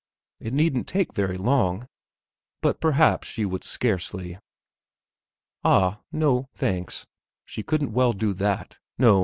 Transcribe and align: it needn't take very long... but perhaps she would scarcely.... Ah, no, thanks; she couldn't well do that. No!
it 0.47 0.51
needn't 0.51 0.87
take 0.87 1.13
very 1.13 1.37
long... 1.37 1.87
but 2.61 2.81
perhaps 2.81 3.27
she 3.27 3.45
would 3.45 3.63
scarcely.... 3.63 4.39
Ah, 5.63 5.99
no, 6.11 6.49
thanks; 6.55 7.05
she 7.45 7.61
couldn't 7.61 7.93
well 7.93 8.13
do 8.13 8.33
that. 8.33 8.79
No! 8.97 9.19